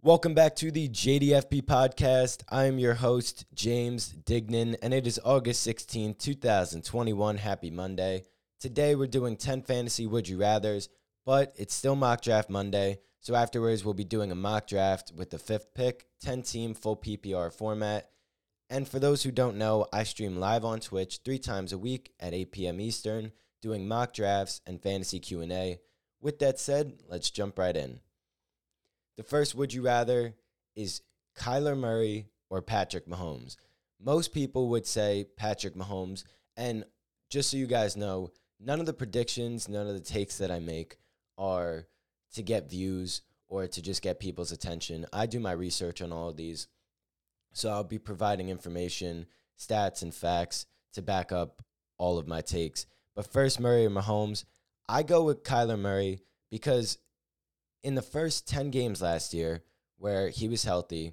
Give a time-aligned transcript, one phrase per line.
[0.00, 2.44] Welcome back to the JDFP podcast.
[2.48, 7.36] I am your host, James Dignan, and it is August 16, 2021.
[7.38, 8.22] Happy Monday.
[8.60, 10.86] Today we're doing 10 fantasy would you rathers,
[11.26, 13.00] but it's still mock draft Monday.
[13.18, 16.96] So afterwards, we'll be doing a mock draft with the fifth pick, 10 team full
[16.96, 18.08] PPR format.
[18.70, 22.12] And for those who don't know, I stream live on Twitch three times a week
[22.20, 22.80] at 8 p.m.
[22.80, 25.80] Eastern, doing mock drafts and fantasy Q&A.
[26.20, 27.98] With that said, let's jump right in.
[29.18, 30.36] The first would you rather
[30.76, 31.02] is
[31.36, 33.56] Kyler Murray or Patrick Mahomes.
[34.00, 36.22] Most people would say Patrick Mahomes.
[36.56, 36.84] And
[37.28, 40.60] just so you guys know, none of the predictions, none of the takes that I
[40.60, 40.98] make
[41.36, 41.88] are
[42.34, 45.04] to get views or to just get people's attention.
[45.12, 46.68] I do my research on all of these.
[47.52, 49.26] So I'll be providing information,
[49.58, 51.60] stats, and facts to back up
[51.96, 52.86] all of my takes.
[53.16, 54.44] But first, Murray or Mahomes,
[54.88, 56.20] I go with Kyler Murray
[56.52, 56.98] because
[57.82, 59.62] in the first 10 games last year
[59.96, 61.12] where he was healthy,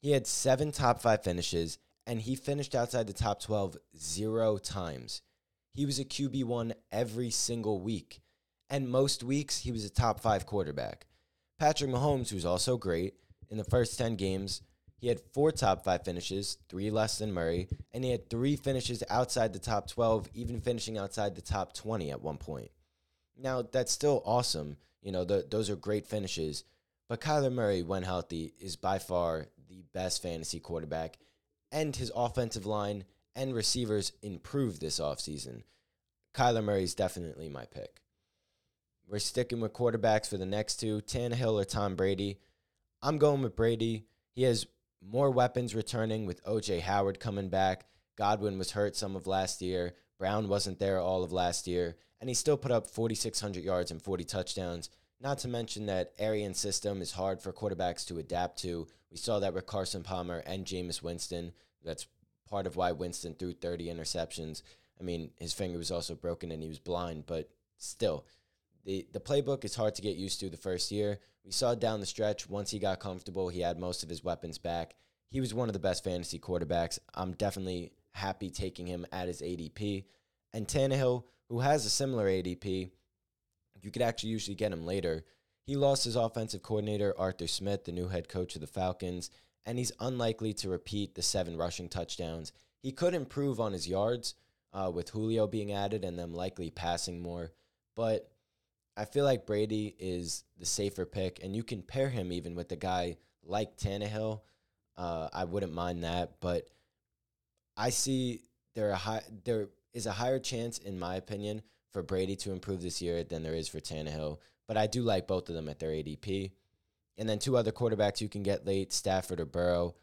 [0.00, 5.22] he had seven top five finishes and he finished outside the top 12 zero times.
[5.72, 8.20] He was a QB1 every single week.
[8.68, 11.06] And most weeks, he was a top five quarterback.
[11.58, 13.14] Patrick Mahomes, who's also great,
[13.50, 14.62] in the first 10 games,
[14.96, 19.02] he had four top five finishes, three less than Murray, and he had three finishes
[19.10, 22.70] outside the top 12, even finishing outside the top 20 at one point.
[23.36, 26.64] Now, that's still awesome you know, the, those are great finishes.
[27.08, 31.18] But Kyler Murray, when healthy, is by far the best fantasy quarterback,
[31.70, 35.62] and his offensive line and receivers improved this offseason.
[36.34, 38.00] Kyler Murray is definitely my pick.
[39.08, 42.38] We're sticking with quarterbacks for the next two Tannehill or Tom Brady.
[43.02, 44.06] I'm going with Brady.
[44.34, 44.66] He has
[45.04, 47.86] more weapons returning with OJ Howard coming back.
[48.16, 49.94] Godwin was hurt some of last year.
[50.18, 54.00] Brown wasn't there all of last year and he still put up 4,600 yards and
[54.00, 54.90] 40 touchdowns.
[55.20, 58.86] Not to mention that Arian system is hard for quarterbacks to adapt to.
[59.10, 61.52] We saw that with Carson Palmer and Jameis Winston.
[61.84, 62.06] That's
[62.48, 64.62] part of why Winston threw 30 interceptions.
[65.00, 68.24] I mean, his finger was also broken and he was blind, but still,
[68.84, 71.18] the, the playbook is hard to get used to the first year.
[71.44, 74.58] We saw down the stretch, once he got comfortable, he had most of his weapons
[74.58, 74.94] back.
[75.28, 77.00] He was one of the best fantasy quarterbacks.
[77.14, 80.04] I'm definitely happy taking him at his ADP.
[80.52, 82.88] And Tannehill, who has a similar ADP,
[83.82, 85.22] you could actually usually get him later.
[85.66, 89.28] He lost his offensive coordinator, Arthur Smith, the new head coach of the Falcons,
[89.66, 92.52] and he's unlikely to repeat the seven rushing touchdowns.
[92.80, 94.34] He could improve on his yards
[94.72, 97.52] uh, with Julio being added and them likely passing more,
[97.94, 98.30] but
[98.96, 102.72] I feel like Brady is the safer pick, and you can pair him even with
[102.72, 104.40] a guy like Tannehill.
[104.96, 106.66] Uh, I wouldn't mind that, but
[107.76, 108.40] I see
[108.74, 112.82] there are high there is a higher chance, in my opinion, for Brady to improve
[112.82, 114.38] this year than there is for Tannehill.
[114.66, 116.52] But I do like both of them at their ADP.
[117.18, 119.94] And then two other quarterbacks you can get late, Stafford or Burrow.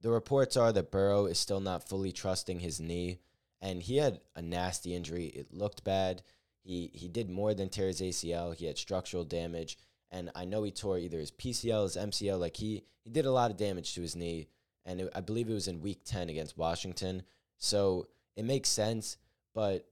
[0.00, 3.18] The reports are that Burrow is still not fully trusting his knee,
[3.62, 5.26] and he had a nasty injury.
[5.26, 6.22] It looked bad.
[6.62, 8.54] He he did more than tear his ACL.
[8.54, 9.78] He had structural damage,
[10.10, 12.38] and I know he tore either his PCL, his MCL.
[12.38, 14.48] Like he he did a lot of damage to his knee,
[14.84, 17.22] and it, I believe it was in Week Ten against Washington.
[17.56, 19.16] So it makes sense,
[19.54, 19.86] but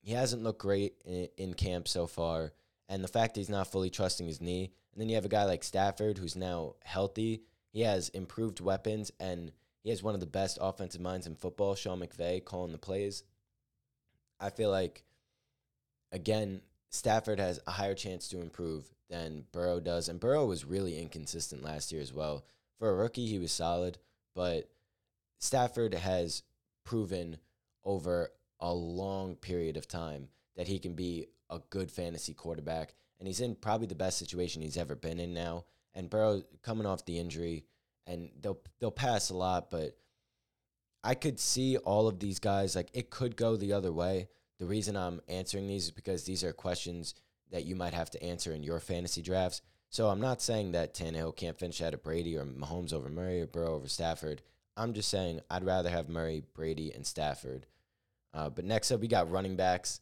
[0.00, 2.52] he hasn't looked great in, in camp so far.
[2.88, 4.72] And the fact that he's not fully trusting his knee.
[4.92, 7.42] And then you have a guy like Stafford who's now healthy.
[7.72, 9.50] He has improved weapons and
[9.82, 13.22] he has one of the best offensive minds in football, Sean McVay, calling the plays.
[14.40, 15.04] I feel like,
[16.12, 20.08] again, Stafford has a higher chance to improve than Burrow does.
[20.08, 22.44] And Burrow was really inconsistent last year as well.
[22.78, 23.98] For a rookie, he was solid,
[24.34, 24.70] but
[25.38, 26.42] Stafford has
[26.84, 27.38] proven
[27.84, 28.30] over
[28.60, 32.94] a long period of time that he can be a good fantasy quarterback.
[33.18, 35.64] And he's in probably the best situation he's ever been in now.
[35.94, 37.64] And Burrow coming off the injury,
[38.06, 39.96] and they'll they'll pass a lot, but
[41.02, 44.28] I could see all of these guys like it could go the other way.
[44.58, 47.14] The reason I'm answering these is because these are questions
[47.50, 49.62] that you might have to answer in your fantasy drafts.
[49.90, 53.42] So I'm not saying that Tannehill can't finish out of Brady or Mahomes over Murray
[53.42, 54.42] or Burrow over Stafford.
[54.76, 57.66] I'm just saying I'd rather have Murray, Brady, and Stafford
[58.34, 60.00] uh, but next up, we got running backs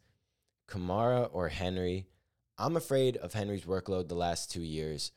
[0.68, 2.06] Kamara or Henry.
[2.56, 5.12] I'm afraid of Henry's workload the last two years.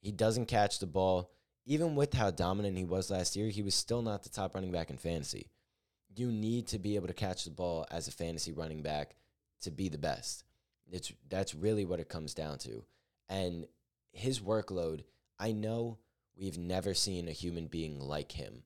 [0.00, 1.30] He doesn't catch the ball.
[1.66, 4.70] Even with how dominant he was last year, he was still not the top running
[4.70, 5.50] back in fantasy.
[6.14, 9.16] You need to be able to catch the ball as a fantasy running back
[9.62, 10.44] to be the best.
[10.90, 12.84] It's that's really what it comes down to.
[13.28, 13.66] And
[14.12, 15.02] his workload,
[15.38, 15.98] I know
[16.38, 18.62] we've never seen a human being like him.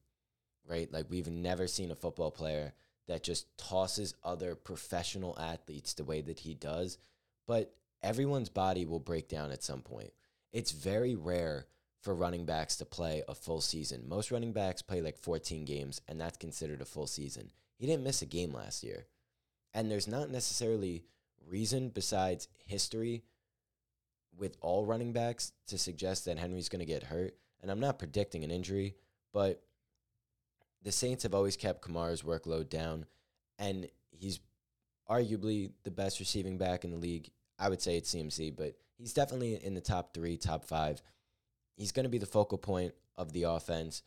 [0.68, 0.92] Right?
[0.92, 2.74] Like we've never seen a football player
[3.10, 6.96] that just tosses other professional athletes the way that he does,
[7.44, 10.12] but everyone's body will break down at some point.
[10.52, 11.66] It's very rare
[12.00, 14.08] for running backs to play a full season.
[14.08, 17.50] Most running backs play like 14 games, and that's considered a full season.
[17.76, 19.06] He didn't miss a game last year.
[19.74, 21.02] And there's not necessarily
[21.48, 23.24] reason besides history
[24.38, 27.34] with all running backs to suggest that Henry's going to get hurt.
[27.60, 28.94] And I'm not predicting an injury,
[29.32, 29.64] but
[30.82, 33.06] the Saints have always kept Kamara's workload down,
[33.58, 34.40] and he's
[35.08, 37.30] arguably the best receiving back in the league.
[37.58, 41.02] I would say it's CMC, but he's definitely in the top three, top five.
[41.76, 44.02] He's going to be the focal point of the offense.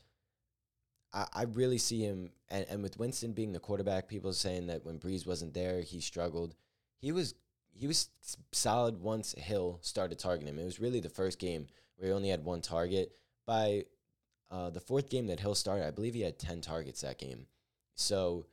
[1.14, 4.86] I, I really see him, and, and with Winston being the quarterback, people saying that
[4.86, 6.56] when Brees wasn't there, he struggled.
[6.98, 7.36] He was
[7.76, 8.10] he was
[8.52, 10.60] solid once Hill started targeting him.
[10.60, 11.68] It was really the first game
[11.98, 13.12] where he only had one target.
[13.46, 13.86] By
[14.54, 17.48] uh, the fourth game that Hill started, I believe he had 10 targets that game.
[17.96, 18.46] So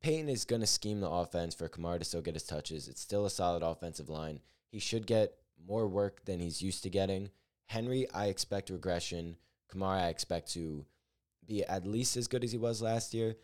[0.00, 2.86] Payton is going to scheme the offense for Kamara to still get his touches.
[2.86, 4.38] It's still a solid offensive line.
[4.70, 5.34] He should get
[5.66, 7.30] more work than he's used to getting.
[7.66, 9.36] Henry, I expect regression.
[9.68, 10.86] Kamara, I expect to
[11.44, 13.36] be at least as good as he was last year.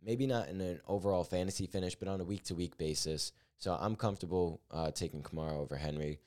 [0.00, 3.32] Maybe not in an overall fantasy finish, but on a week to week basis.
[3.58, 6.20] So I'm comfortable uh, taking Kamara over Henry.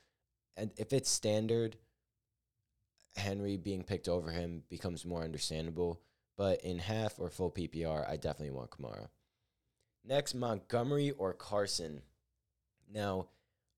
[0.57, 1.77] And if it's standard,
[3.15, 6.01] Henry being picked over him becomes more understandable.
[6.37, 9.09] But in half or full PPR, I definitely want Kamara.
[10.05, 12.01] Next, Montgomery or Carson.
[12.91, 13.27] Now,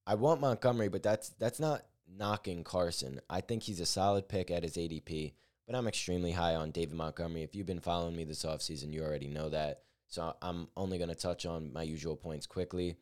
[0.06, 3.20] I want Montgomery, but that's that's not knocking Carson.
[3.30, 5.34] I think he's a solid pick at his ADP,
[5.66, 7.44] but I'm extremely high on David Montgomery.
[7.44, 9.82] If you've been following me this offseason, you already know that.
[10.08, 12.98] So I'm only going to touch on my usual points quickly.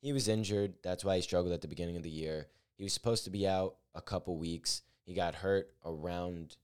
[0.00, 0.74] He was injured.
[0.82, 2.48] That's why he struggled at the beginning of the year.
[2.76, 4.82] He was supposed to be out a couple weeks.
[5.10, 6.56] He got hurt around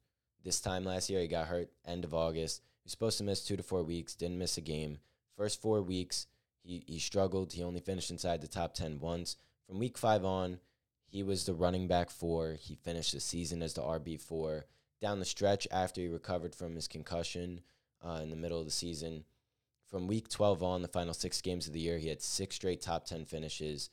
[0.44, 1.20] this time last year.
[1.20, 2.62] He got hurt end of August.
[2.78, 4.98] He was supposed to miss two to four weeks, didn't miss a game.
[5.36, 6.28] First four weeks,
[6.62, 7.54] he, he struggled.
[7.54, 9.36] He only finished inside the top 10 once.
[9.66, 10.60] From week five on,
[11.08, 12.56] he was the running back four.
[12.60, 14.66] He finished the season as the RB four.
[15.00, 17.62] Down the stretch, after he recovered from his concussion
[18.00, 19.24] uh, in the middle of the season,
[19.90, 22.80] from week 12 on, the final six games of the year, he had six straight
[22.80, 23.90] top 10 finishes.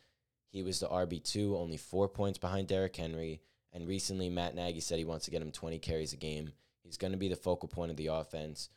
[0.48, 3.42] He was the RB2, only four points behind Derrick Henry.
[3.74, 6.52] And recently, Matt Nagy said he wants to get him 20 carries a game.
[6.84, 8.70] He's going to be the focal point of the offense.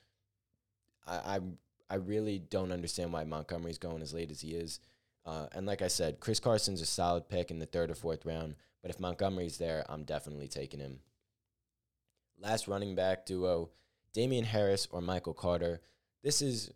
[1.07, 1.41] I, I,
[1.91, 4.81] I really don't understand why Montgomery's going as late as he is.
[5.27, 8.25] Uh, and like I said, Chris Carson's a solid pick in the third or fourth
[8.25, 8.55] round.
[8.81, 11.01] But if Montgomery's there, I'm definitely taking him.
[12.41, 13.71] Last running back duo,
[14.13, 15.81] Damien Harris or Michael Carter.
[16.23, 16.71] This is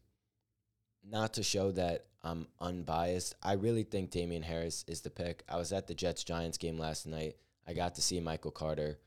[1.08, 3.34] not to show that I'm unbiased.
[3.42, 5.42] I really think Damien Harris is the pick.
[5.48, 7.36] I was at the Jets Giants game last night.
[7.66, 8.98] I got to see Michael Carter.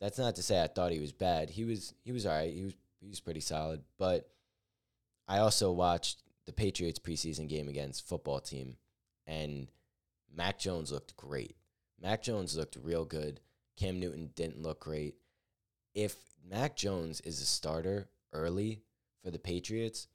[0.00, 1.50] That's not to say I thought he was bad.
[1.50, 2.52] He was he was all right.
[2.52, 3.82] He was he was pretty solid.
[3.98, 4.28] But
[5.28, 8.76] I also watched the Patriots preseason game against football team
[9.26, 9.68] and
[10.34, 11.56] Mac Jones looked great.
[12.00, 13.40] Mac Jones looked real good.
[13.76, 15.14] Cam Newton didn't look great.
[15.94, 16.16] If
[16.48, 18.82] Mac Jones is a starter early
[19.22, 20.08] for the Patriots,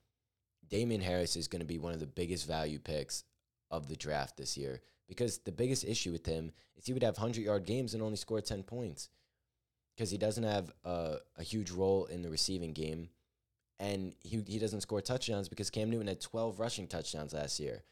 [0.67, 3.23] Damien Harris is going to be one of the biggest value picks
[3.71, 7.17] of the draft this year because the biggest issue with him is he would have
[7.17, 9.09] 100 yard games and only score 10 points
[9.95, 13.09] because he doesn't have a, a huge role in the receiving game
[13.79, 17.83] and he, he doesn't score touchdowns because Cam Newton had 12 rushing touchdowns last year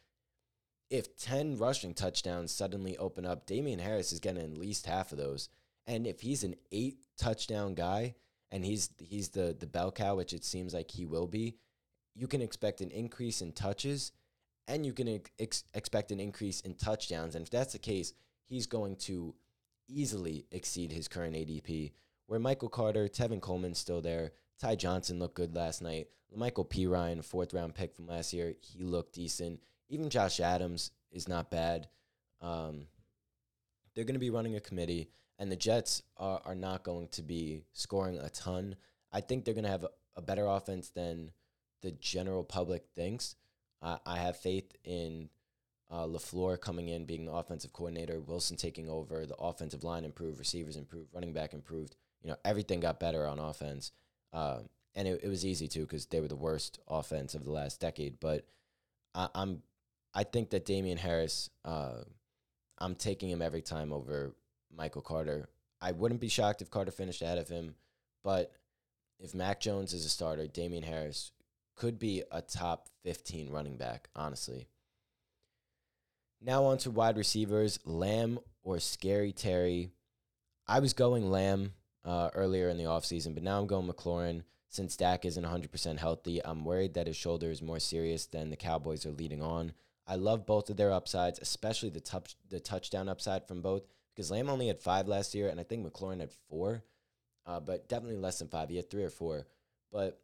[0.90, 5.18] if 10 rushing touchdowns suddenly open up, Damien Harris is getting at least half of
[5.18, 5.48] those.
[5.86, 8.16] And if he's an eight touchdown guy
[8.50, 11.56] and he's he's the the bell cow, which it seems like he will be,
[12.14, 14.12] you can expect an increase in touches
[14.70, 17.34] and you can ex- expect an increase in touchdowns.
[17.34, 18.12] And if that's the case,
[18.44, 19.34] he's going to
[19.88, 21.92] easily exceed his current ADP.
[22.26, 24.30] Where Michael Carter, Tevin Coleman's still there.
[24.60, 26.06] Ty Johnson looked good last night.
[26.32, 29.60] La'Mical Perine, fourth round pick from last year, he looked decent.
[29.88, 31.88] Even Josh Adams is not bad.
[32.40, 32.86] Um,
[33.94, 35.10] they're going to be running a committee,
[35.40, 38.76] and the Jets are, are not going to be scoring a ton.
[39.12, 41.32] I think they're going to have a, a, better offense than
[41.82, 43.34] the general public thinks.
[43.82, 45.28] I, I have faith in
[45.90, 50.38] uh, LaFleur coming in, being the offensive coordinator, Wilson taking over, the offensive line improved,
[50.38, 51.96] receivers improved, running back improved.
[52.22, 53.92] You know, everything got better on offense.
[54.32, 54.60] Uh,
[54.94, 57.80] and it, it was easy too because they were the worst offense of the last
[57.80, 58.20] decade.
[58.20, 58.46] But
[59.14, 59.62] I, I'm
[60.14, 62.02] I think that Damien Harris, uh,
[62.78, 64.34] I'm taking him every time over
[64.74, 65.48] Michael Carter.
[65.80, 67.74] I wouldn't be shocked if Carter finished ahead of him,
[68.22, 68.52] but
[69.18, 71.32] if Mac Jones is a starter, Damien Harris
[71.80, 74.68] could be a top 15 running back, honestly.
[76.38, 79.88] Now on to wide receivers, Lamb or Scary Terry.
[80.68, 81.72] I was going Lamb
[82.04, 84.42] uh, earlier in the offseason, but now I'm going McLaurin.
[84.68, 88.56] Since Dak isn't 100% healthy, I'm worried that his shoulder is more serious than the
[88.56, 89.72] Cowboys are leading on.
[90.06, 93.84] I love both of their upsides, especially the touch the touchdown upside from both
[94.14, 96.84] because Lamb only had five last year, and I think McLaurin had four,
[97.46, 98.68] uh, but definitely less than five.
[98.68, 99.46] He had three or four.
[99.90, 100.20] But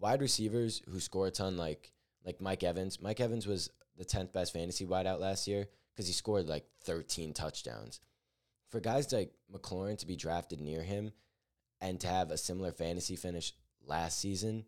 [0.00, 1.92] wide receivers who score a ton, like
[2.24, 3.00] like Mike Evans.
[3.00, 7.32] Mike Evans was the tenth best fantasy wideout last year because he scored like thirteen
[7.32, 8.00] touchdowns.
[8.70, 11.12] For guys like McLaurin to be drafted near him
[11.80, 13.54] and to have a similar fantasy finish
[13.86, 14.66] last season,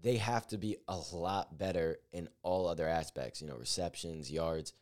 [0.00, 4.74] they have to be a lot better in all other aspects, you know, receptions, yards.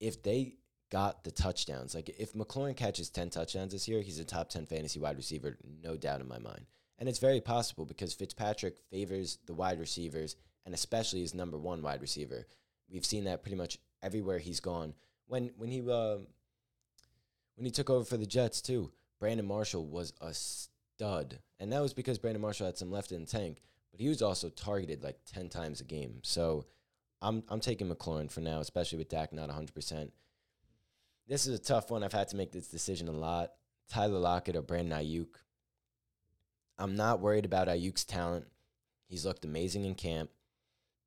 [0.00, 0.56] If they
[0.90, 4.66] got the touchdowns, like if McLaurin catches 10 touchdowns this year, he's a top 10
[4.66, 6.66] fantasy wide receiver, no doubt in my mind.
[6.98, 11.82] And it's very possible because Fitzpatrick favors the wide receivers and especially his number one
[11.82, 12.46] wide receiver.
[12.90, 14.94] We've seen that pretty much everywhere he's gone.
[15.26, 16.18] When when he uh,
[17.56, 21.82] when he took over for the Jets too, Brandon Marshall was a stud, and that
[21.82, 23.60] was because Brandon Marshall had some left in the tank
[23.94, 26.18] but he was also targeted like 10 times a game.
[26.24, 26.66] So
[27.22, 30.10] I'm I'm taking McLaurin for now, especially with Dak not 100%.
[31.28, 32.02] This is a tough one.
[32.02, 33.52] I've had to make this decision a lot.
[33.88, 35.36] Tyler Lockett or Brandon Aiyuk.
[36.78, 38.46] I'm not worried about Aiyuk's talent.
[39.06, 40.30] He's looked amazing in camp,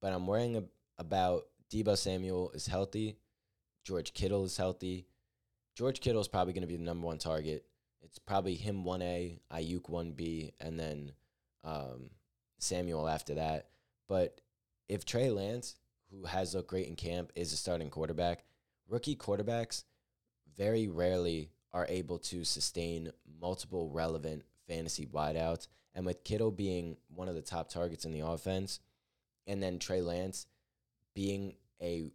[0.01, 3.17] but I'm worrying about Deebo Samuel is healthy.
[3.83, 5.07] George Kittle is healthy.
[5.75, 7.65] George Kittle is probably going to be the number one target.
[8.01, 11.11] It's probably him 1A, Aiyuk 1B, and then
[11.63, 12.09] um,
[12.59, 13.67] Samuel after that.
[14.07, 14.39] But
[14.87, 15.75] if Trey Lance,
[16.11, 18.45] who has looked great in camp, is a starting quarterback,
[18.87, 19.83] rookie quarterbacks
[20.55, 25.67] very rarely are able to sustain multiple relevant fantasy wideouts.
[25.95, 28.79] And with Kittle being one of the top targets in the offense,
[29.47, 30.45] and then Trey Lance
[31.15, 32.11] being a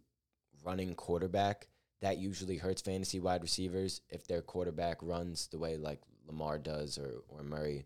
[0.63, 1.67] running quarterback,
[2.01, 6.97] that usually hurts fantasy wide receivers if their quarterback runs the way like Lamar does
[6.97, 7.85] or or Murray.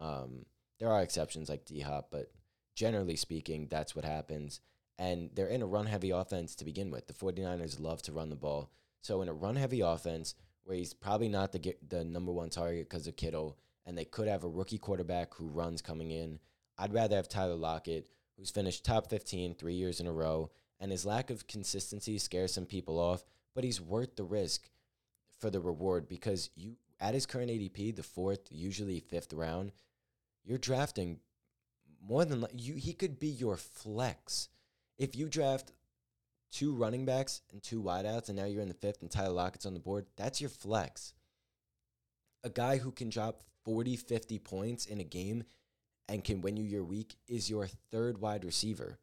[0.00, 0.46] Um,
[0.78, 2.30] there are exceptions like D Hop, but
[2.74, 4.60] generally speaking, that's what happens.
[4.98, 7.06] And they're in a run heavy offense to begin with.
[7.06, 8.70] The 49ers love to run the ball.
[9.02, 12.88] So, in a run heavy offense where he's probably not the, the number one target
[12.88, 13.56] because of Kittle,
[13.86, 16.40] and they could have a rookie quarterback who runs coming in,
[16.76, 20.90] I'd rather have Tyler Lockett, who's finished top 15 three years in a row, and
[20.90, 23.24] his lack of consistency scares some people off,
[23.54, 24.68] but he's worth the risk
[25.38, 29.72] for the reward because you at his current ADP, the fourth, usually fifth round,
[30.44, 31.18] you're drafting
[32.06, 32.74] more than you.
[32.74, 34.48] He could be your flex
[34.98, 35.72] if you draft
[36.50, 39.66] two running backs and two wideouts, and now you're in the fifth, and Tyler Lockett's
[39.66, 40.06] on the board.
[40.16, 41.12] That's your flex.
[42.44, 45.44] A guy who can drop 40, 50 points in a game
[46.08, 48.98] and can win you your week is your third wide receiver.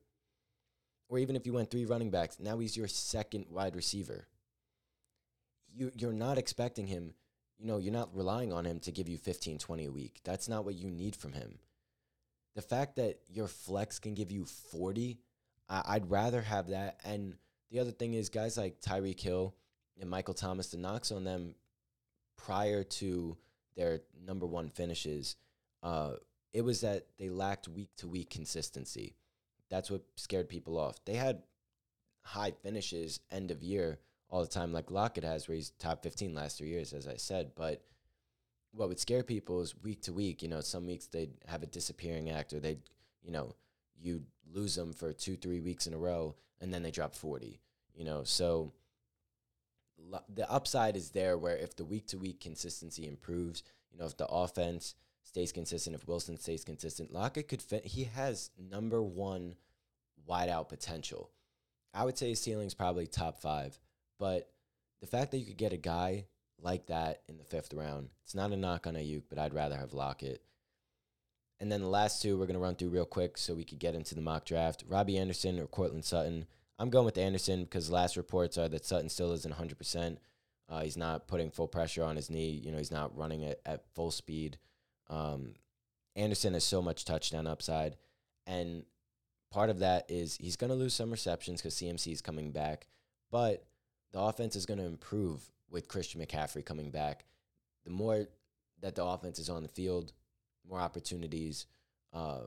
[1.10, 4.28] Or even if you went three running backs, now he's your second wide receiver.
[5.76, 7.14] You, you're not expecting him
[7.64, 10.20] you know, you're not relying on him to give you 15, 20 a week.
[10.26, 11.60] That's not what you need from him.
[12.56, 15.18] The fact that your flex can give you 40,
[15.70, 17.00] I- would rather have that.
[17.06, 17.38] And
[17.72, 19.56] the other thing is, guys like Tyreek Hill
[20.00, 21.56] and Michael Thomas, the knocks on them
[22.36, 23.38] prior to
[23.76, 25.36] their number one finishes,
[25.82, 26.14] uh,
[26.54, 29.16] it was that they lacked week to week consistency.
[29.70, 31.04] That's what scared people off.
[31.06, 31.44] They had
[32.22, 34.00] high finishes end of year
[34.30, 37.18] all the time like Lockett has, where he's top 15 last three years, as I
[37.18, 37.52] said.
[37.56, 37.84] But
[38.72, 40.42] what would scare people is week to week.
[40.42, 42.82] You know, some weeks they'd have a disappearing act, or they'd,
[43.22, 43.56] you know,
[44.02, 47.60] you lose them for two, three weeks in a row, and then they drop 40.
[47.96, 48.74] You know, so
[50.34, 54.18] the upside is there where if the week to week consistency improves, you know, if
[54.18, 57.86] the offense stays consistent, if Wilson stays consistent, Lockett could fit.
[57.86, 59.56] He has number one
[60.30, 61.32] wideout potential.
[61.94, 63.80] I would say his ceiling's probably top five.
[64.20, 64.50] But
[65.02, 66.26] the fact that you could get a guy
[66.62, 69.78] like that in the fifth round, it's not a knock on Aiyuk, but I'd rather
[69.78, 70.42] have Lockett.
[71.60, 73.80] And then the last two we're going to run through real quick so we could
[73.80, 74.84] get into the mock draft.
[74.88, 76.46] Robbie Anderson or Courtland Sutton.
[76.80, 80.18] I'm going with Anderson because last reports are that Sutton still isn't 100%.
[80.70, 82.62] Uh, he's not putting full pressure on his knee.
[82.64, 84.58] You know, he's not running it at full speed.
[85.10, 85.54] Um,
[86.16, 87.98] Anderson has so much touchdown upside.
[88.48, 88.84] And
[89.52, 92.88] part of that is he's going to lose some receptions because CMC is coming back.
[93.32, 93.66] But
[94.12, 97.26] the offense is going to improve with Christian McCaffrey coming back.
[97.84, 98.28] The more
[98.82, 100.14] that the offense is on the field,
[100.68, 101.66] more opportunities
[102.14, 102.42] uh,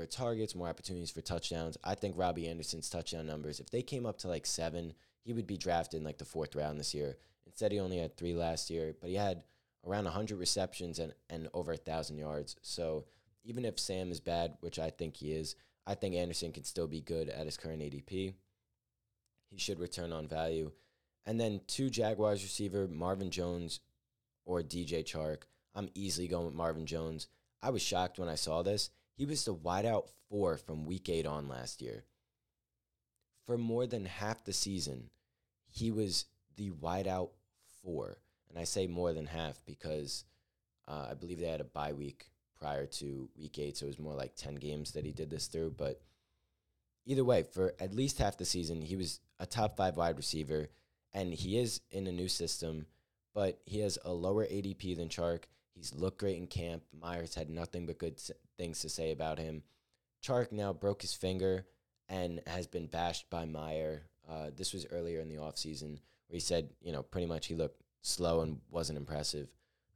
[0.00, 1.76] for targets, more opportunities for touchdowns.
[1.84, 5.46] I think Robbie Anderson's touchdown numbers, if they came up to like seven, he would
[5.46, 7.18] be drafted in like the fourth round this year.
[7.44, 9.42] Instead, he only had three last year, but he had
[9.86, 12.56] around 100 receptions and, and over a 1,000 yards.
[12.62, 13.04] So
[13.44, 15.54] even if Sam is bad, which I think he is,
[15.86, 18.32] I think Anderson can still be good at his current ADP.
[19.50, 20.70] He should return on value.
[21.26, 23.80] And then two Jaguars receiver, Marvin Jones
[24.46, 25.42] or DJ Chark.
[25.74, 27.28] I'm easily going with Marvin Jones.
[27.62, 28.88] I was shocked when I saw this.
[29.20, 32.04] He was the wideout four from week eight on last year.
[33.44, 35.10] For more than half the season,
[35.68, 36.24] he was
[36.56, 37.28] the wideout
[37.82, 38.16] four.
[38.48, 40.24] And I say more than half because
[40.88, 43.76] uh, I believe they had a bye week prior to week eight.
[43.76, 45.74] So it was more like 10 games that he did this through.
[45.76, 46.00] But
[47.04, 50.70] either way, for at least half the season, he was a top five wide receiver.
[51.12, 52.86] And he is in a new system,
[53.34, 55.42] but he has a lower ADP than Chark.
[55.74, 56.82] He's looked great in camp.
[56.92, 58.20] Myers had nothing but good
[58.58, 59.62] things to say about him.
[60.22, 61.66] Chark now broke his finger
[62.08, 64.02] and has been bashed by Meyer.
[64.28, 65.98] Uh, this was earlier in the offseason
[66.28, 69.48] where he said, you know, pretty much he looked slow and wasn't impressive.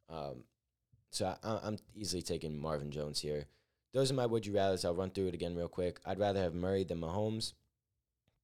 [0.08, 0.44] Um,
[1.10, 3.46] so I, am easily taking Marvin Jones here.
[3.92, 4.84] Those are my would you rather's.
[4.84, 6.00] I'll run through it again real quick.
[6.04, 7.52] I'd rather have Murray than Mahomes,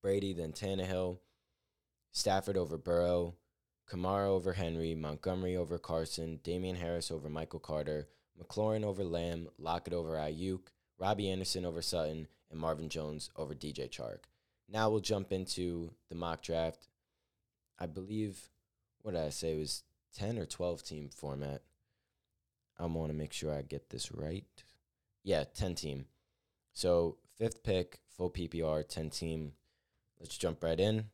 [0.03, 1.19] Brady than Tannehill,
[2.13, 3.35] Stafford over Burrow,
[3.91, 8.09] Kamara over Henry, Montgomery over Carson, Damien Harris over Michael Carter,
[8.41, 10.61] McLaurin over Lamb, Lockett over Aiyuk,
[10.99, 14.25] Robbie Anderson over Sutton, and Marvin Jones over DJ Chark.
[14.69, 16.87] Now we'll jump into the mock draft.
[17.81, 18.39] I believe,
[19.03, 19.55] what did I say?
[19.55, 19.83] It was
[20.17, 21.63] 10 or 12 team format.
[22.79, 24.45] I want to make sure I get this right.
[25.25, 26.07] Yeah, 10 team.
[26.73, 29.53] So, fifth pick, full PPR, 10 team.
[30.21, 31.07] Let's jump right in.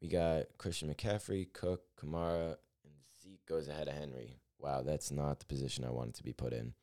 [0.00, 4.36] We got Christian McCaffrey, Cook, Kamara, and Zeke goes ahead of Henry.
[4.58, 6.74] Wow, that's not the position I wanted to be put in.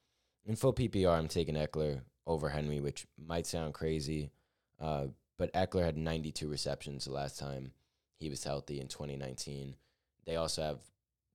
[0.46, 4.32] In full PPR, I'm taking Ekeler over Henry, which might sound crazy,
[4.80, 7.72] uh, but Ekeler had 92 receptions the last time
[8.20, 9.76] he was healthy in 2019.
[10.26, 10.80] They also have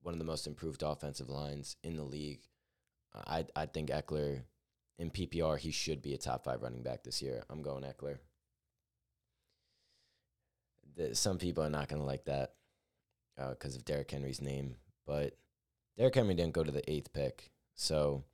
[0.03, 2.41] one of the most improved offensive lines in the league.
[3.15, 4.43] I I think Ekeler
[4.99, 7.43] in PPR he should be a top five running back this year.
[7.51, 8.19] I'm going Ekeler
[11.13, 12.55] some people are not going to like that
[13.37, 14.77] because uh, of Derrick Henry's name.
[15.07, 15.37] But
[15.97, 17.51] Derrick Henry didn't go to the eighth pick.
[17.75, 18.25] So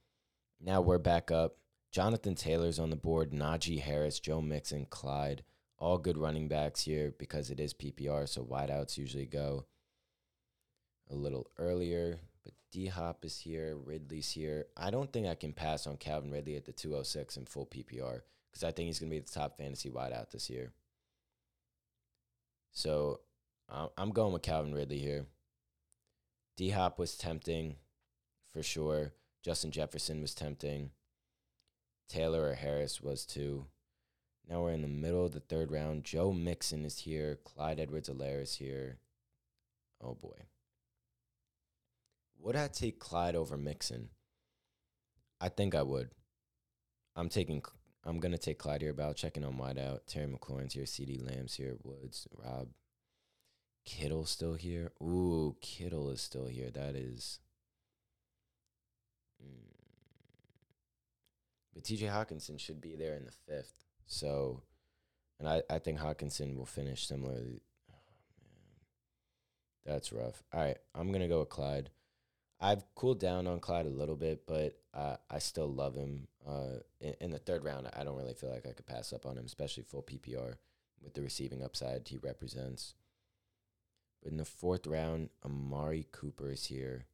[0.61, 1.57] now we're back up.
[1.93, 5.45] Jonathan Taylor's on the board, Najee Harris, Joe Mixon, Clyde.
[5.79, 9.67] All good running backs here because it is PPR, so wideouts usually go
[11.11, 12.19] a little earlier.
[12.43, 14.67] But D Hop is here, Ridley's here.
[14.77, 18.21] I don't think I can pass on Calvin Ridley at the 206 in full PPR
[18.51, 20.73] because I think he's going to be the top fantasy wideout this year.
[22.75, 23.21] So
[23.97, 25.27] I'm going with Calvin Ridley here.
[26.57, 27.77] D Hop was tempting
[28.53, 29.13] for sure.
[29.43, 30.91] Justin Jefferson was tempting.
[32.09, 33.67] Taylor or Harris was too.
[34.49, 36.05] Now we're in the middle of the third round.
[36.05, 37.39] Joe Mixon is here.
[37.45, 38.99] Clyde Edwards Helaire is here.
[40.03, 40.37] Oh boy.
[42.41, 44.11] Would I take Clyde over Mixon?
[45.41, 46.11] I think I would.
[47.17, 47.63] I'm taking
[48.05, 50.01] I'm gonna take Clyde here, about checking on wideout.
[50.07, 52.69] Terry McLaurin's here, CeeDee Lamb's here, Woods, Rob,
[53.85, 54.93] Kittle still here.
[55.03, 56.71] Ooh, Kittle is still here.
[56.71, 57.41] That is.
[59.43, 59.75] Mm.
[61.75, 63.75] But TJ Hockenson should be there in the fifth.
[64.07, 64.63] So,
[65.39, 67.63] and I, I think Hockenson will finish similarly.
[67.91, 67.97] Oh,
[68.41, 69.95] man.
[69.95, 70.43] That's rough.
[70.53, 71.91] All right, I'm going to go with Clyde.
[72.65, 76.29] I've cooled down on Clyde a little bit, but uh, I still love him.
[76.49, 79.27] Uh, in, in, the third round, I don't really feel like I could pass up
[79.27, 80.55] on him, especially full PPR
[81.03, 82.95] with the receiving upside he represents.
[84.23, 87.05] But in the fourth round, Amari Cooper is here.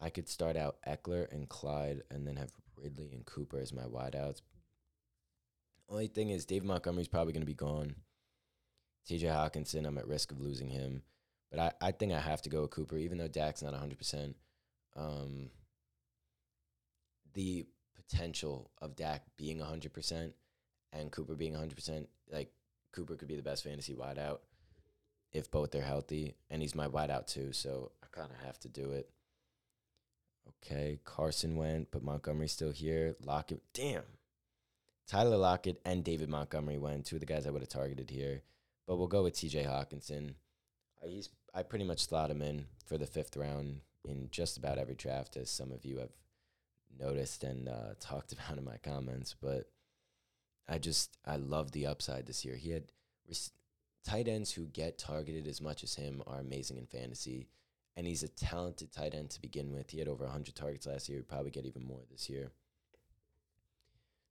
[0.00, 3.84] I could start out Ekeler and Clyde and then have Ridley and Cooper as my
[3.84, 4.40] wideouts.
[5.88, 7.94] Only thing is, Dave Montgomery's probably going to be gone.
[9.08, 11.02] TJ Hockenson, I'm at risk of losing him.
[11.52, 14.34] But I, I think I have to go with Cooper, even though Dak's not 100%.
[14.96, 15.50] Um,
[17.34, 20.32] the potential of Dak being 100%
[20.92, 22.52] and Cooper being 100%, like
[22.92, 24.38] Cooper could be the best fantasy wideout
[25.32, 26.34] if both are healthy.
[26.50, 29.08] And he's my wideout too, so I kind of have to do it.
[30.64, 33.16] Okay, Carson went, but Montgomery's still here.
[33.24, 34.02] Lockett, damn.
[35.06, 38.42] Tyler Lockett and David Montgomery went, two of the guys I would have targeted here.
[38.86, 40.34] But we'll go with TJ Hockenson.
[41.04, 44.94] He's I pretty much slot him in for the fifth round in just about every
[44.94, 46.12] draft, as some of you have
[46.98, 49.34] noticed and uh, talked about in my comments.
[49.40, 49.70] But
[50.68, 52.56] I just I love the upside this year.
[52.56, 52.84] He had
[54.04, 57.48] tight ends who get targeted as much as him are amazing in fantasy,
[57.96, 59.90] and he's a talented tight end to begin with.
[59.90, 61.18] He had over 100 targets last year.
[61.18, 62.50] He'd probably get even more this year.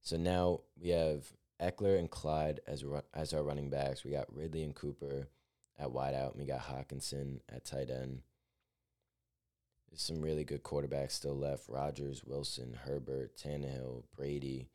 [0.02, 1.32] So now we have
[1.62, 4.04] Ekeler and Clyde as ru- as our running backs.
[4.04, 5.30] We got Ridley and Cooper
[5.78, 8.22] at wideout, and we got Hockenson at tight end.
[9.92, 14.70] There's some really good quarterbacks still left Rodgers, Wilson, Herbert, Tannehill, Brady.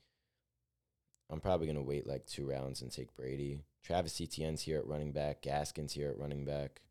[1.31, 3.61] I'm probably going to wait like two rounds and take Brady.
[3.83, 5.43] Travis Etienne's here at running back.
[5.43, 6.83] Gaskin's here at running back.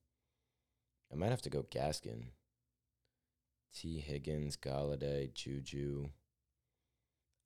[1.12, 2.32] I might have to go Gaskin.
[3.76, 6.10] Tee Higgins, Golladay, Juju.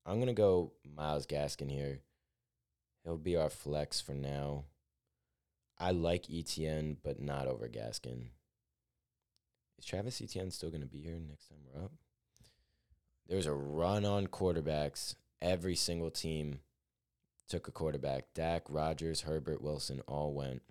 [0.06, 2.00] I'm going to go Myles Gaskin here.
[3.04, 4.66] He'll be our flex for now.
[5.78, 8.30] I like Etienne, but not over Gaskin.
[9.80, 11.94] Is Travis Etienne still going to be here next time we're up?
[13.30, 15.16] There's a run on quarterbacks.
[15.42, 16.60] Every single team
[17.48, 18.26] took a quarterback.
[18.36, 20.64] Dak, Rodgers, Herbert, Wilson all went.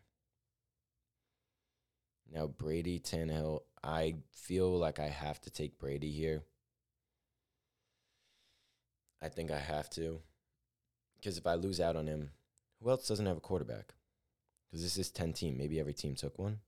[2.31, 3.61] Now Brady, Tannehill.
[3.83, 6.43] I feel like I have to take Brady here.
[9.23, 10.21] I think I have to.
[11.17, 12.33] Because if I lose out on him,
[12.83, 13.95] who else doesn't have a quarterback?
[14.67, 15.57] Because this is 10 team.
[15.57, 16.59] Maybe every team took one.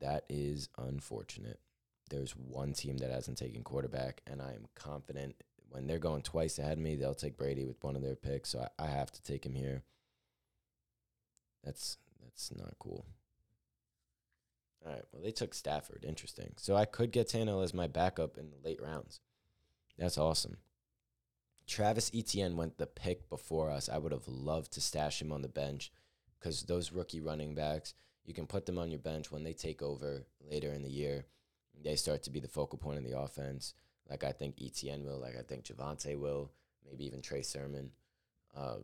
[0.00, 1.60] That is unfortunate.
[2.08, 5.36] There's one team that hasn't taken quarterback, and I am confident
[5.70, 8.50] when they're going twice ahead of me, they'll take Brady with one of their picks.
[8.50, 9.82] So I, I have to take him here.
[11.64, 13.06] That's that's not cool.
[14.84, 15.02] All right.
[15.12, 16.04] Well, they took Stafford.
[16.06, 16.54] Interesting.
[16.56, 19.20] So I could get Tannehill as my backup in the late rounds.
[19.98, 20.56] That's awesome.
[21.66, 23.88] Travis Etienne went the pick before us.
[23.88, 25.92] I would have loved to stash him on the bench
[26.38, 29.82] because those rookie running backs, you can put them on your bench when they take
[29.82, 31.26] over later in the year.
[31.82, 33.74] They start to be the focal point of the offense.
[34.08, 36.50] Like I think Etienne will, like I think Javonte will,
[36.84, 37.90] maybe even Trey Sermon.
[38.56, 38.78] Uh,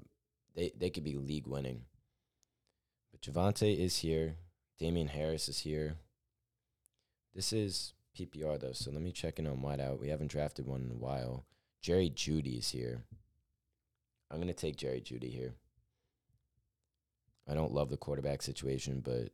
[0.55, 1.83] they they could be league winning.
[3.11, 4.37] But Javonte is here.
[4.79, 5.97] Damien Harris is here.
[7.35, 10.01] This is PPR though, so let me check in on wideout.
[10.01, 11.45] We haven't drafted one in a while.
[11.83, 13.03] Jerry Jeudy is here.
[14.31, 15.55] I'm gonna take Jerry Jeudy here.
[17.49, 19.31] I don't love the quarterback situation, but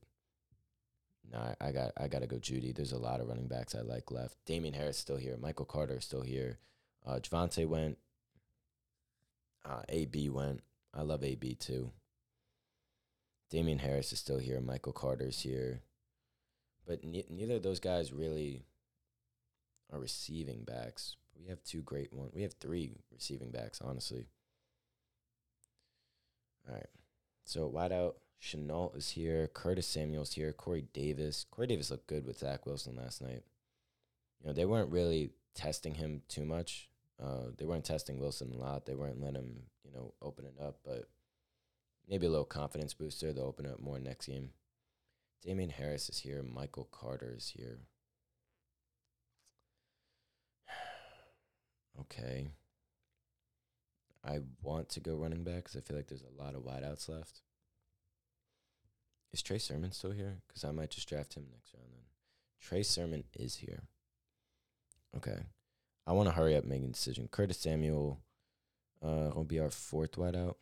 [1.31, 2.75] nah, I got I gotta go Jeudy.
[2.75, 4.37] There's a lot of running backs I like left.
[4.47, 5.37] Damien Harris is still here.
[5.41, 6.59] Michael Carter is still here.
[7.07, 7.99] Uh, Javonte went.
[9.65, 10.61] Uh, AB went.
[10.95, 11.93] I love AB too.
[13.51, 14.61] Damien Harris is still here.
[14.61, 15.83] Michael Carter's here.
[16.87, 18.65] But ne- neither of those guys really
[19.93, 21.17] are receiving backs.
[21.39, 22.33] We have two great ones.
[22.35, 24.27] We have three receiving backs, honestly.
[26.69, 26.87] All right.
[27.45, 29.49] So wideout, Shenault is here.
[29.53, 30.53] Curtis Samuel's here.
[30.53, 31.47] Corey Davis.
[31.51, 33.45] Corey Davis looked good with Zach Wilson last night.
[34.41, 36.89] You know, they weren't really testing him too much.
[37.23, 38.87] Uh, they weren't testing Wilson a lot.
[38.87, 40.79] They weren't letting him, you know, open it up.
[40.85, 41.09] But
[42.09, 43.33] maybe a little confidence booster.
[43.33, 44.51] They'll open up more next game.
[45.45, 46.43] Damien Harris is here.
[46.43, 47.79] Michael Carter is here.
[52.01, 52.49] okay.
[54.25, 57.09] I want to go running back because I feel like there's a lot of wideouts
[57.09, 57.41] left.
[59.33, 60.39] Is Trey Sermon still here?
[60.47, 62.05] Because I might just draft him next round then.
[62.61, 63.85] Trey Sermon is here.
[65.17, 65.47] Okay.
[66.07, 67.29] I want to hurry up making a decision.
[67.31, 68.21] Curtis Samuel
[69.03, 70.55] uh, will be our fourth wideout.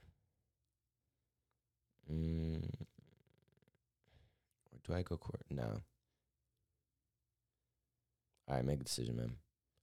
[2.10, 2.64] Mm.
[4.72, 5.42] Or do I go court?
[5.50, 5.82] No.
[8.48, 9.36] All right, make a decision, man.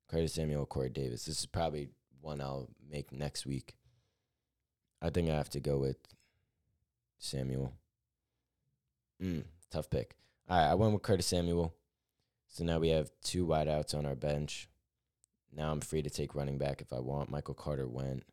[0.10, 1.26] Curtis Samuel, Corey Davis.
[1.26, 1.90] This is probably
[2.28, 3.78] one I'll make next week.
[5.02, 5.98] I think I have to go with
[7.18, 7.74] Samuel.
[9.24, 10.16] Mm, tough pick.
[10.50, 11.74] All right, I went with Curtis Samuel.
[12.50, 14.68] So now we have two wideouts on our bench.
[15.56, 17.32] Now I'm free to take running back if I want.
[17.32, 18.24] Michael Carter went.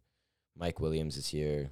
[0.56, 1.70] Mike Williams is here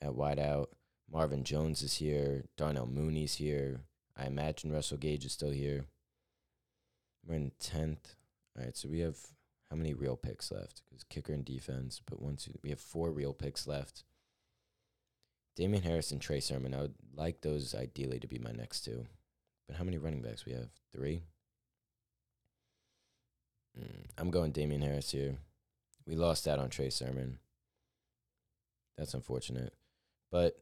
[0.00, 0.68] at wideout.
[1.12, 2.44] Marvin Jones is here.
[2.56, 3.80] Darnell Mooney's here.
[4.16, 5.84] I imagine Russell Gage is still here.
[7.26, 8.14] We're in 10th.
[8.56, 9.18] All right, so we have
[9.70, 10.82] how many real picks left?
[10.88, 14.04] Because kicker and defense, but once we have four real picks left.
[15.56, 16.72] Damien Harris and Trey Sermon.
[16.72, 19.06] I would like those ideally to be my next two.
[19.66, 20.68] But how many running backs we have?
[20.92, 21.22] Three.
[23.78, 25.36] Mm, I'm going Damien Harris here.
[26.06, 27.38] We lost out on Trey Sermon.
[28.96, 29.74] That's unfortunate,
[30.32, 30.60] but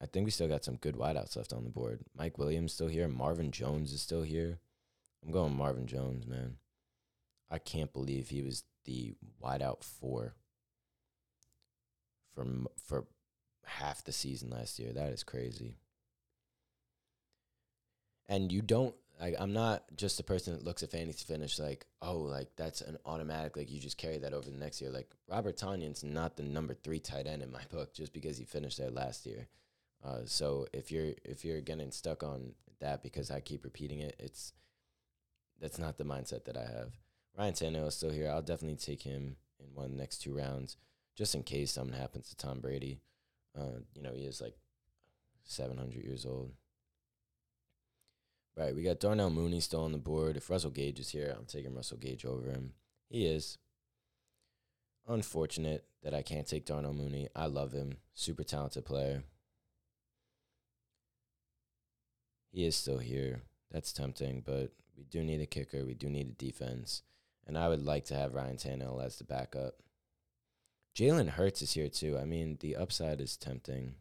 [0.00, 2.00] I think we still got some good wideouts left on the board.
[2.16, 3.08] Mike Williams still here.
[3.08, 4.60] Marvin Jones is still here.
[5.24, 6.58] I'm going Marvin Jones, man.
[7.50, 10.34] I can't believe he was the wideout four
[12.34, 12.46] for
[12.84, 13.06] for
[13.64, 14.92] half the season last year.
[14.92, 15.76] That is crazy.
[18.28, 21.86] And you don't I, I'm not just a person that looks at fantasy finish like,
[22.02, 24.90] oh, like that's an automatic, like you just carry that over the next year.
[24.90, 28.44] Like Robert Tonyan's not the number three tight end in my book just because he
[28.44, 29.48] finished there last year.
[30.04, 34.14] Uh, so if you're if you're getting stuck on that because I keep repeating it,
[34.18, 34.52] it's
[35.60, 36.92] that's not the mindset that I have.
[37.36, 38.30] Ryan Tannehill is still here.
[38.30, 40.76] I'll definitely take him in one of the next two rounds,
[41.14, 43.00] just in case something happens to Tom Brady.
[43.58, 44.54] Uh, you know, he is like
[45.44, 46.52] 700 years old.
[48.56, 50.38] Right, we got Darnell Mooney still on the board.
[50.38, 52.72] If Russell Gage is here, I'm taking Russell Gage over him.
[53.10, 53.58] He is.
[55.06, 57.28] Unfortunate that I can't take Darnell Mooney.
[57.36, 57.98] I love him.
[58.14, 59.24] Super talented player.
[62.50, 63.42] He is still here.
[63.70, 65.84] That's tempting, but we do need a kicker.
[65.84, 67.02] We do need a defense.
[67.46, 69.74] And I would like to have Ryan Tannehill as the backup.
[70.96, 72.18] Jalen Hurts is here too.
[72.18, 73.94] I mean, the upside is tempting.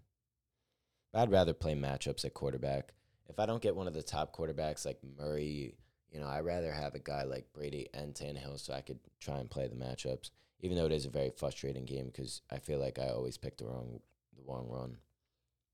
[1.14, 2.94] I'd rather play matchups at quarterback.
[3.28, 5.76] If I don't get one of the top quarterbacks like Murray,
[6.12, 9.38] you know, I'd rather have a guy like Brady and Tannehill so I could try
[9.40, 10.32] and play the matchups.
[10.62, 13.58] Even though it is a very frustrating game because I feel like I always pick
[13.58, 14.00] the wrong
[14.36, 14.98] the wrong run,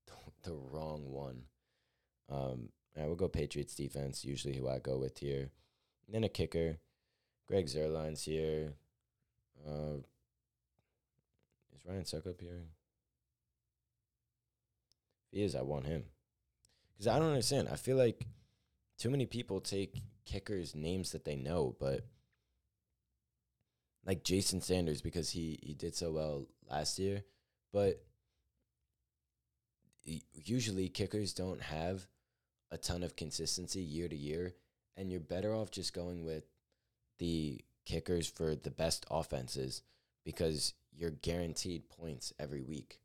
[0.42, 1.42] the wrong one.
[2.28, 5.50] Um, I will go Patriots defense, usually who I go with here.
[6.06, 6.78] And then a kicker.
[7.46, 8.74] Greg Zuerlein's here.
[9.66, 9.98] Uh,
[11.74, 12.62] is Ryan Succop here?
[15.26, 16.04] If he is, I want him.
[16.92, 17.68] Because I don't understand.
[17.70, 18.26] I feel like
[18.98, 22.06] too many people take kickers' names that they know, but
[24.06, 27.22] like Jason Sanders because he he did so well last year,
[27.72, 28.02] but
[30.04, 32.06] usually kickers don't have
[32.70, 34.54] a ton of consistency year to year,
[34.96, 36.44] and you're better off just going with
[37.18, 39.82] the kickers for the best offenses
[40.24, 42.98] because you're guaranteed points every week.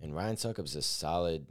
[0.00, 1.46] And Ryan Succop's a solid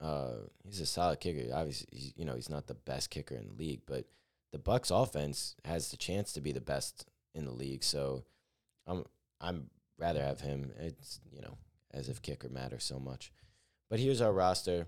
[0.00, 1.52] uh he's a solid kicker.
[1.52, 4.04] Obviously, he's, you know, he's not the best kicker in the league, but
[4.52, 7.84] the Bucs offense has the chance to be the best in the league.
[7.84, 8.24] So
[8.86, 9.04] I'm
[9.40, 10.72] I'm rather have him.
[10.78, 11.58] It's, you know,
[11.92, 13.32] as if kicker matters so much.
[13.90, 14.86] But here's our roster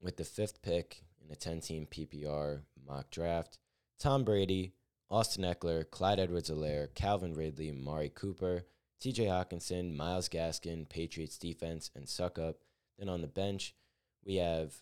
[0.00, 3.58] with the fifth pick in a 10 team PPR mock draft.
[4.04, 4.74] Tom Brady,
[5.10, 8.66] Austin Ekeler, Clyde Edwards Helaire, Calvin Ridley, Mari Cooper,
[9.00, 12.56] TJ Hockenson, Miles Gaskin, Patriots defense, and Succop.
[12.98, 13.74] Then on the bench,
[14.22, 14.74] we have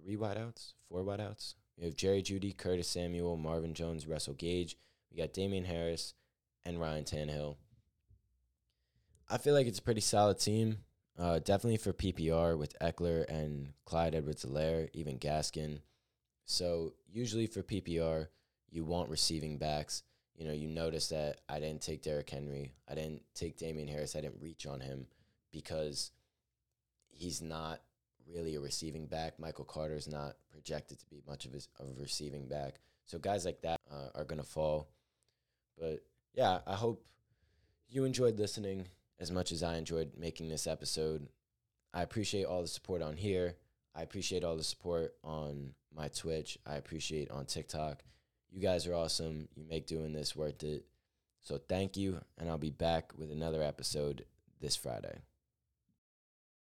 [0.00, 1.54] three wideouts, four wideouts.
[1.76, 4.76] We have Jerry Jeudy, Curtis Samuel, Marvin Jones, Russell Gage.
[5.10, 6.14] We got Damien Harris
[6.64, 7.56] and Ryan Tannehill.
[9.28, 10.78] I feel like it's a pretty solid team.
[11.18, 15.80] Uh, definitely for PPR with Ekeler and Clyde Edwards Helaire, even Gaskin.
[16.46, 18.28] So usually for PPR,
[18.70, 20.04] you want receiving backs.
[20.36, 22.72] You know, you notice that I didn't take Derrick Henry.
[22.88, 24.16] I didn't take Damien Harris.
[24.16, 25.06] I didn't reach on him
[25.52, 26.12] because
[27.08, 27.80] he's not
[28.32, 29.38] really a receiving back.
[29.38, 32.80] Michael Carter is not projected to be much of, his, of a receiving back.
[33.06, 34.88] So guys like that uh, are going to fall.
[35.78, 36.04] But
[36.34, 37.06] yeah, I hope
[37.88, 38.86] you enjoyed listening
[39.18, 41.28] as much as I enjoyed making this episode.
[41.94, 43.56] I appreciate all the support on here.
[43.96, 46.58] I appreciate all the support on my Twitch.
[46.66, 48.02] I appreciate on TikTok.
[48.50, 49.48] You guys are awesome.
[49.54, 50.84] You make doing this worth it.
[51.40, 54.24] So thank you, and I'll be back with another episode
[54.60, 55.22] this Friday.